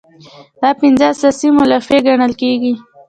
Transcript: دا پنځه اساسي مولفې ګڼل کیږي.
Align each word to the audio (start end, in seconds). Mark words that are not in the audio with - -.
دا 0.61 0.69
پنځه 0.79 1.03
اساسي 1.13 1.47
مولفې 1.57 1.97
ګڼل 2.07 2.31
کیږي. 2.41 2.73